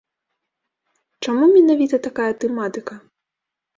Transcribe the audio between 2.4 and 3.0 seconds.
тэматыка?